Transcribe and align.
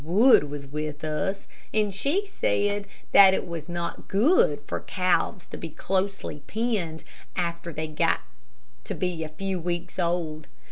Wood 0.03 0.45
was 0.45 0.65
with 0.65 1.03
us, 1.03 1.47
and 1.71 1.93
she 1.93 2.25
said 2.25 2.87
that 3.11 3.35
it 3.35 3.47
was 3.47 3.69
not 3.69 4.07
good 4.07 4.63
for 4.65 4.79
calves 4.79 5.45
to 5.45 5.57
be 5.57 5.69
closely 5.69 6.39
penned 6.47 7.03
after 7.35 7.71
they 7.71 7.85
got 7.87 8.21
to 8.85 8.95
be 8.95 9.23
a 9.23 9.29
few 9.29 9.59
weeks 9.59 9.99
old. 9.99 10.47